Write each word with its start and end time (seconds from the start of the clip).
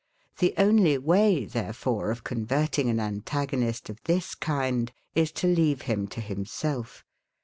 The 0.39 0.55
only 0.57 0.97
way, 0.97 1.45
therefore, 1.45 2.09
of 2.09 2.23
converting 2.23 2.89
an 2.89 2.99
antagonist 2.99 3.87
of 3.87 4.01
this 4.05 4.33
kind, 4.33 4.91
is 5.13 5.31
to 5.33 5.47
leave 5.47 5.83
him 5.83 6.07
to 6.07 6.21
himself. 6.21 7.05